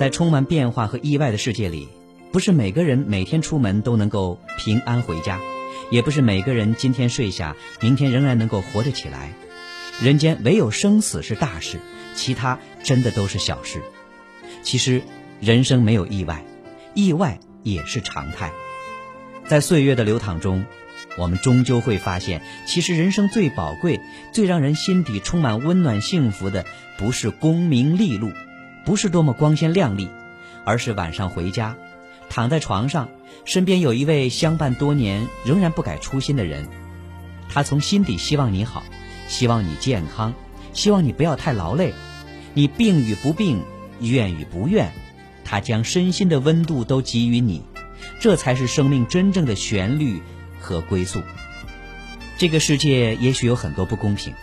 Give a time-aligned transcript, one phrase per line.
[0.00, 1.86] 在充满变化和意外的世界里，
[2.32, 5.38] 不是每个人每天出门都能够平安回家，
[5.90, 9.34] 也不是每个人今天睡下，明天仍然能够活着起来。
[10.00, 11.80] 人间唯有生死是大事，
[12.14, 13.82] 其他真的都是小事。
[14.62, 15.02] 其实，
[15.38, 16.46] 人生没有意外，
[16.94, 18.52] 意外也是常态。
[19.48, 20.64] 在岁月的流淌中，
[21.18, 24.00] 我们终究会发现，其实人生最宝贵、
[24.32, 26.64] 最让人心底充满温暖幸福的，
[26.96, 28.30] 不是功名利禄，
[28.84, 30.08] 不是多么光鲜亮丽，
[30.64, 31.76] 而是晚上回家，
[32.28, 33.08] 躺在床上，
[33.44, 36.68] 身边有一位相伴多年、仍然不改初心的人，
[37.48, 38.82] 他从心底希望你好。
[39.28, 40.34] 希望你健康，
[40.72, 41.94] 希望你不要太劳累。
[42.52, 43.62] 你病与不病，
[44.00, 44.90] 愿与不愿，
[45.44, 47.62] 他将身心的温度都给予你，
[48.18, 50.20] 这才是生命真正的旋律
[50.58, 51.22] 和归宿。
[52.38, 54.34] 这个世界也许有很多不公平，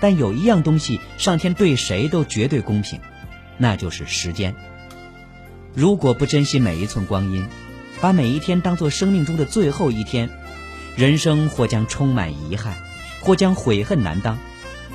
[0.00, 2.98] 但有一样东西，上天对谁都绝对公平，
[3.58, 4.54] 那就是时间。
[5.74, 7.46] 如果不珍惜每一寸光阴，
[8.00, 10.30] 把每一天当做生命中的最后一天，
[10.96, 12.74] 人生或将充满遗憾。
[13.20, 14.38] 或将悔恨难当，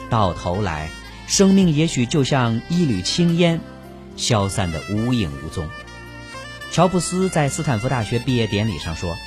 [0.07, 0.91] 到头来，
[1.25, 3.59] 生命也许就像一缕青烟，
[4.17, 5.67] 消散的无影无踪。
[6.71, 9.17] 乔布斯在斯坦福大学毕业典礼上说：“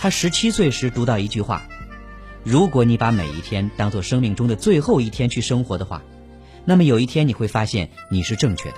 [0.00, 1.68] 他十七岁时读到一句话，
[2.42, 6.02] 如果你把每一天当做生命中的最后一天去生活的话，
[6.68, 8.76] 那么有一天你会发现你是正确的。”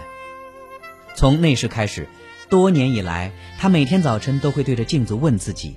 [1.14, 2.08] 从那时开始，
[2.48, 5.74] 多年以来，他每天早晨都会对着镜子问自己：“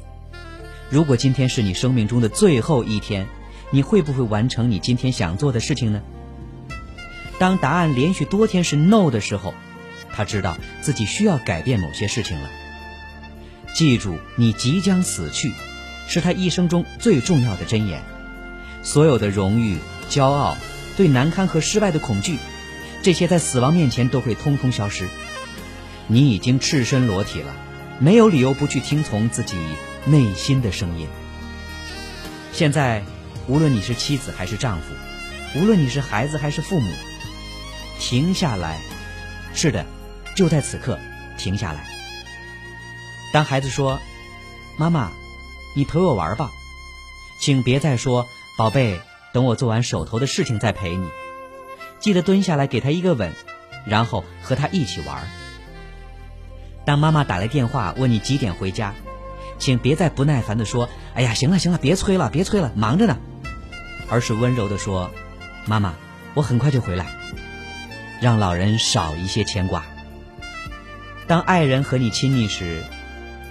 [0.89, 3.27] 如果今天是你生命中的最后一天。”
[3.71, 6.03] 你会不会完成你今天想做的事情呢？
[7.39, 9.55] 当答案连续多天是 no 的时候，
[10.11, 12.47] 他知道自己需要改变某些事情了。
[13.73, 15.51] 记住，你即将死去，
[16.07, 18.03] 是他一生中最重要的箴言。
[18.83, 20.55] 所有的荣誉、骄傲、
[20.95, 22.37] 对难堪和失败的恐惧，
[23.01, 25.07] 这些在死亡面前都会通通消失。
[26.07, 27.55] 你已经赤身裸体了，
[27.99, 29.57] 没有理由不去听从自己
[30.05, 31.07] 内心的声音。
[32.51, 33.03] 现在。
[33.45, 36.93] 无论你是妻子还是丈夫，无论你是孩子还是父母，
[37.99, 38.79] 停下来，
[39.53, 39.85] 是的，
[40.33, 40.97] 就在此刻，
[41.37, 41.85] 停下来。
[43.33, 43.99] 当孩子说
[44.79, 45.11] ：“妈妈，
[45.75, 46.51] 你陪我玩吧。”
[47.37, 49.01] 请别再说：“宝贝，
[49.33, 51.05] 等我做完手头的事情再陪你。”
[51.99, 53.33] 记得蹲下来给他一个吻，
[53.85, 55.27] 然后和他一起玩。
[56.85, 58.93] 当妈妈打来电话问你几点回家，
[59.57, 63.17] 请别再不耐烦的说：“哎呀，行了行了，别催了，别催了，忙着呢。”
[64.09, 65.11] 而是温柔地说
[65.65, 65.93] ：“妈妈，
[66.33, 67.05] 我很快就回来。”
[68.19, 69.85] 让老人少一些牵挂。
[71.25, 72.83] 当爱人和你亲密时，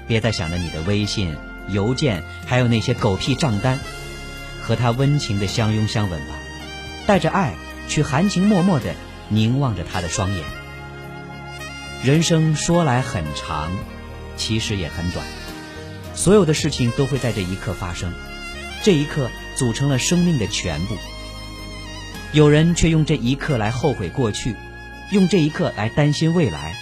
[0.07, 1.35] 别再想着你的微信、
[1.69, 3.79] 邮件，还有那些狗屁账单，
[4.63, 6.35] 和他温情的相拥相吻吧，
[7.07, 7.55] 带着爱
[7.89, 8.95] 去含情脉脉的
[9.29, 10.45] 凝望着他的双眼。
[12.05, 13.71] 人生说来很长，
[14.37, 15.27] 其实也很短，
[16.15, 18.13] 所有的事情都会在这一刻发生。
[18.83, 20.97] 这一刻组成了生命的全部。
[22.33, 24.57] 有人却用这一刻来后悔过去，
[25.11, 26.75] 用这一刻来担心未来，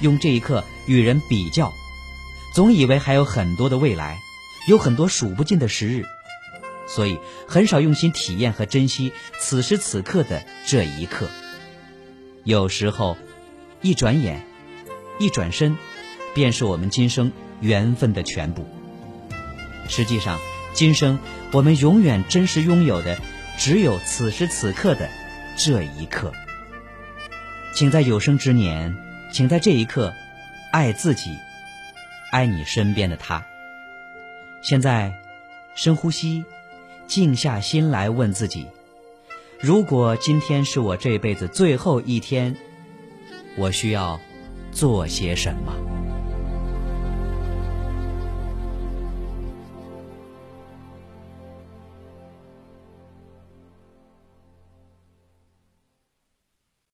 [0.00, 1.72] 用这一刻与人比较，
[2.54, 4.18] 总以为还有很多的未来，
[4.66, 6.04] 有很多数不尽的时日，
[6.86, 11.28] 所以很少用心体验和珍惜此时此刻的这一刻。
[12.44, 13.16] 有时候，
[13.80, 14.44] 一转眼，
[15.18, 15.76] 一转身，
[16.34, 18.66] 便是我们今生缘分的全部。
[19.88, 20.38] 实际上。
[20.76, 21.20] 今生，
[21.52, 23.16] 我们永远真实拥有的，
[23.56, 25.08] 只有此时此刻的
[25.56, 26.32] 这一刻。
[27.76, 28.96] 请在有生之年，
[29.32, 30.12] 请在这一刻，
[30.72, 31.38] 爱自己，
[32.32, 33.46] 爱你身边的他。
[34.62, 35.12] 现在，
[35.76, 36.44] 深呼吸，
[37.06, 38.66] 静下心来问自己：
[39.60, 42.56] 如果今天是我这辈子最后一天，
[43.56, 44.20] 我需要
[44.72, 45.72] 做些什么？